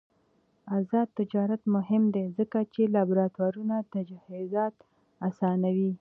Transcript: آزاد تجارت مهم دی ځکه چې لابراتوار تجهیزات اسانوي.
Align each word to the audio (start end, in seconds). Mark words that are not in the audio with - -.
آزاد 0.77 1.07
تجارت 1.19 1.61
مهم 1.75 2.03
دی 2.13 2.25
ځکه 2.37 2.59
چې 2.73 2.81
لابراتوار 2.95 3.53
تجهیزات 3.93 4.75
اسانوي. 5.27 5.89